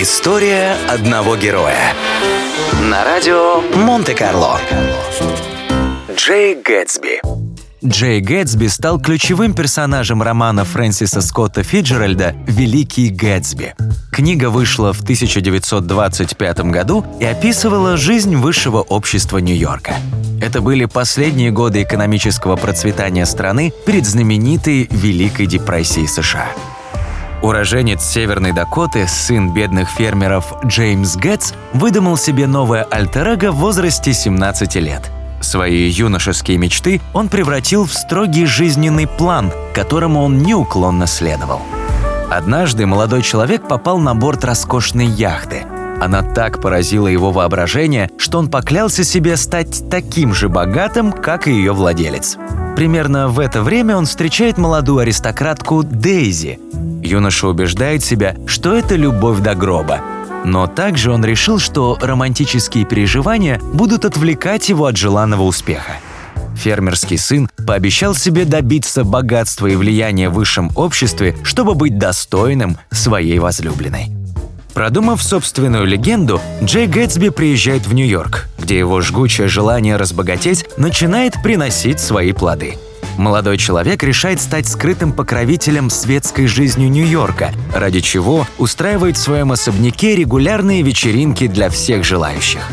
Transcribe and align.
История 0.00 0.76
одного 0.88 1.36
героя. 1.36 1.92
На 2.82 3.04
радио 3.04 3.60
Монте-Карло. 3.74 4.60
Джей 6.14 6.54
Гэтсби. 6.54 7.20
Джей 7.84 8.20
Гэтсби 8.20 8.68
стал 8.68 9.00
ключевым 9.00 9.54
персонажем 9.54 10.22
романа 10.22 10.64
Фрэнсиса 10.64 11.20
Скотта 11.20 11.64
Фиджеральда 11.64 12.36
«Великий 12.46 13.08
Гэтсби». 13.08 13.74
Книга 14.12 14.50
вышла 14.50 14.92
в 14.92 15.02
1925 15.02 16.60
году 16.70 17.04
и 17.18 17.24
описывала 17.24 17.96
жизнь 17.96 18.36
высшего 18.36 18.82
общества 18.82 19.38
Нью-Йорка. 19.38 19.96
Это 20.40 20.60
были 20.60 20.84
последние 20.84 21.50
годы 21.50 21.82
экономического 21.82 22.54
процветания 22.54 23.26
страны 23.26 23.72
перед 23.84 24.06
знаменитой 24.06 24.86
Великой 24.92 25.46
депрессией 25.46 26.06
США. 26.06 26.46
Уроженец 27.42 28.02
Северной 28.02 28.52
Дакоты, 28.52 29.06
сын 29.06 29.52
бедных 29.52 29.88
фермеров 29.90 30.52
Джеймс 30.66 31.16
Гэтс, 31.16 31.52
выдумал 31.72 32.16
себе 32.16 32.46
новое 32.46 32.82
альтер 32.82 33.50
в 33.50 33.56
возрасте 33.56 34.12
17 34.12 34.74
лет. 34.76 35.10
Свои 35.40 35.88
юношеские 35.88 36.58
мечты 36.58 37.00
он 37.14 37.28
превратил 37.28 37.84
в 37.84 37.92
строгий 37.92 38.44
жизненный 38.46 39.06
план, 39.06 39.52
которому 39.72 40.22
он 40.22 40.38
неуклонно 40.38 41.06
следовал. 41.06 41.62
Однажды 42.28 42.86
молодой 42.86 43.22
человек 43.22 43.68
попал 43.68 43.98
на 43.98 44.14
борт 44.14 44.44
роскошной 44.44 45.06
яхты. 45.06 45.64
Она 46.00 46.22
так 46.22 46.60
поразила 46.60 47.06
его 47.06 47.30
воображение, 47.30 48.10
что 48.18 48.38
он 48.38 48.50
поклялся 48.50 49.04
себе 49.04 49.36
стать 49.36 49.88
таким 49.88 50.34
же 50.34 50.48
богатым, 50.48 51.12
как 51.12 51.48
и 51.48 51.52
ее 51.52 51.72
владелец. 51.72 52.36
Примерно 52.76 53.28
в 53.28 53.40
это 53.40 53.62
время 53.62 53.96
он 53.96 54.06
встречает 54.06 54.58
молодую 54.58 54.98
аристократку 54.98 55.82
Дейзи, 55.82 56.60
Юноша 57.08 57.48
убеждает 57.48 58.04
себя, 58.04 58.36
что 58.46 58.76
это 58.76 58.94
любовь 58.94 59.40
до 59.40 59.54
гроба. 59.54 60.00
Но 60.44 60.66
также 60.66 61.10
он 61.10 61.24
решил, 61.24 61.58
что 61.58 61.96
романтические 62.00 62.84
переживания 62.84 63.58
будут 63.72 64.04
отвлекать 64.04 64.68
его 64.68 64.84
от 64.84 64.96
желанного 64.98 65.42
успеха. 65.42 65.92
Фермерский 66.54 67.16
сын 67.16 67.48
пообещал 67.66 68.14
себе 68.14 68.44
добиться 68.44 69.04
богатства 69.04 69.68
и 69.68 69.76
влияния 69.76 70.28
в 70.28 70.34
высшем 70.34 70.70
обществе, 70.74 71.34
чтобы 71.44 71.74
быть 71.74 71.98
достойным 71.98 72.76
своей 72.90 73.38
возлюбленной. 73.38 74.10
Продумав 74.74 75.22
собственную 75.22 75.86
легенду, 75.86 76.40
Джей 76.62 76.86
Гэтсби 76.86 77.30
приезжает 77.30 77.86
в 77.86 77.94
Нью-Йорк, 77.94 78.48
где 78.58 78.78
его 78.78 79.00
жгучее 79.00 79.48
желание 79.48 79.96
разбогатеть 79.96 80.66
начинает 80.76 81.42
приносить 81.42 82.00
свои 82.00 82.32
плоды– 82.32 82.76
молодой 83.18 83.58
человек 83.58 84.02
решает 84.02 84.40
стать 84.40 84.66
скрытым 84.66 85.12
покровителем 85.12 85.90
светской 85.90 86.46
жизнью 86.46 86.90
Нью-Йорка, 86.90 87.52
ради 87.74 88.00
чего 88.00 88.46
устраивает 88.56 89.16
в 89.16 89.20
своем 89.20 89.52
особняке 89.52 90.16
регулярные 90.16 90.82
вечеринки 90.82 91.46
для 91.46 91.68
всех 91.68 92.04
желающих. 92.04 92.70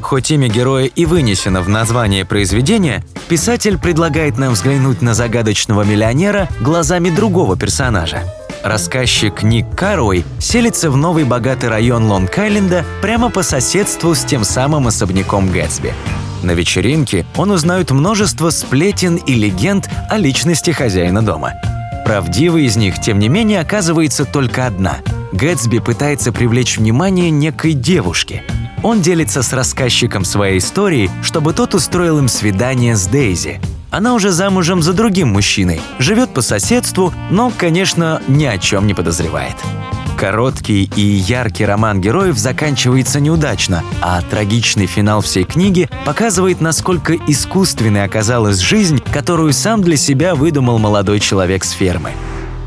Хоть 0.00 0.30
имя 0.30 0.48
героя 0.48 0.86
и 0.86 1.04
вынесено 1.04 1.60
в 1.60 1.68
название 1.68 2.24
произведения, 2.24 3.04
писатель 3.28 3.78
предлагает 3.78 4.38
нам 4.38 4.54
взглянуть 4.54 5.02
на 5.02 5.12
загадочного 5.12 5.82
миллионера 5.82 6.48
глазами 6.60 7.10
другого 7.10 7.58
персонажа. 7.58 8.22
Рассказчик 8.62 9.42
Ник 9.42 9.66
Карой 9.76 10.24
селится 10.40 10.90
в 10.90 10.96
новый 10.96 11.24
богатый 11.24 11.68
район 11.68 12.10
Лонг-Айленда 12.10 12.84
прямо 13.02 13.30
по 13.30 13.42
соседству 13.42 14.14
с 14.14 14.24
тем 14.24 14.44
самым 14.44 14.86
особняком 14.86 15.50
Гэтсби. 15.50 15.92
На 16.42 16.52
вечеринке 16.52 17.26
он 17.36 17.50
узнает 17.50 17.90
множество 17.90 18.50
сплетен 18.50 19.16
и 19.16 19.34
легенд 19.34 19.88
о 20.08 20.18
личности 20.18 20.70
хозяина 20.70 21.22
дома. 21.22 21.54
Правдивой 22.04 22.64
из 22.64 22.76
них, 22.76 23.00
тем 23.00 23.18
не 23.18 23.28
менее, 23.28 23.60
оказывается 23.60 24.24
только 24.24 24.66
одна. 24.66 24.98
Гэтсби 25.32 25.78
пытается 25.78 26.32
привлечь 26.32 26.78
внимание 26.78 27.30
некой 27.30 27.74
девушки. 27.74 28.42
Он 28.82 29.02
делится 29.02 29.42
с 29.42 29.52
рассказчиком 29.52 30.24
своей 30.24 30.58
истории, 30.58 31.10
чтобы 31.22 31.52
тот 31.52 31.74
устроил 31.74 32.18
им 32.18 32.28
свидание 32.28 32.96
с 32.96 33.06
Дейзи. 33.06 33.60
Она 33.90 34.14
уже 34.14 34.30
замужем 34.30 34.82
за 34.82 34.92
другим 34.92 35.28
мужчиной, 35.28 35.80
живет 35.98 36.30
по 36.30 36.42
соседству, 36.42 37.12
но, 37.30 37.50
конечно, 37.56 38.22
ни 38.28 38.44
о 38.44 38.58
чем 38.58 38.86
не 38.86 38.94
подозревает. 38.94 39.56
Короткий 40.18 40.90
и 40.96 41.00
яркий 41.00 41.64
роман 41.64 42.00
героев 42.00 42.36
заканчивается 42.38 43.20
неудачно, 43.20 43.84
а 44.02 44.20
трагичный 44.20 44.86
финал 44.86 45.20
всей 45.20 45.44
книги 45.44 45.88
показывает, 46.04 46.60
насколько 46.60 47.14
искусственной 47.28 48.02
оказалась 48.02 48.58
жизнь, 48.58 49.00
которую 49.12 49.52
сам 49.52 49.80
для 49.80 49.96
себя 49.96 50.34
выдумал 50.34 50.80
молодой 50.80 51.20
человек 51.20 51.62
с 51.62 51.70
фермы. 51.70 52.10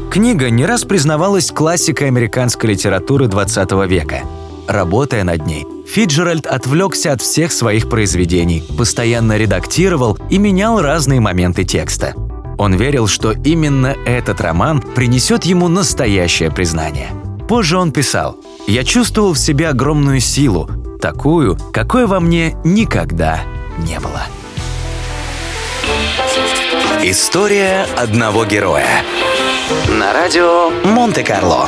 Книга 0.10 0.50
не 0.50 0.66
раз 0.66 0.86
признавалась 0.86 1.52
классикой 1.52 2.08
американской 2.08 2.70
литературы 2.70 3.28
20 3.28 3.72
века. 3.86 4.22
Работая 4.70 5.26
над 5.26 5.46
ней, 5.46 5.68
Фиджеральд 5.90 6.46
отвлекся 6.46 7.12
от 7.12 7.22
всех 7.22 7.52
своих 7.52 7.90
произведений, 7.90 8.64
постоянно 8.78 9.38
редактировал 9.38 10.18
и 10.30 10.38
менял 10.38 10.82
разные 10.82 11.20
моменты 11.20 11.66
текста. 11.66 12.14
Он 12.58 12.76
верил, 12.76 13.08
что 13.08 13.34
именно 13.34 13.94
этот 14.06 14.40
роман 14.40 14.82
принесет 14.82 15.44
ему 15.44 15.68
настоящее 15.68 16.50
признание– 16.50 17.10
Позже 17.48 17.78
он 17.78 17.92
писал 17.92 18.38
«Я 18.68 18.84
чувствовал 18.84 19.34
в 19.34 19.40
себе 19.40 19.70
огромную 19.70 20.20
силу, 20.20 20.70
такую, 21.02 21.58
какой 21.74 22.06
во 22.08 22.20
мне 22.20 22.56
никогда 22.64 23.42
не 23.78 24.00
было». 24.00 24.24
История 27.04 27.88
одного 27.98 28.46
героя. 28.46 29.04
На 29.90 30.14
радио 30.14 30.70
Монте-Карло. 30.84 31.68